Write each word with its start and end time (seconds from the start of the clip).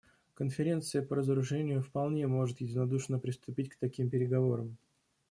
Конференция 0.33 1.03
по 1.03 1.13
разоружению 1.15 1.83
вполне 1.83 2.25
может 2.25 2.59
единодушно 2.59 3.19
приступить 3.19 3.69
к 3.69 3.77
таким 3.77 4.09
переговорам. 4.09 4.77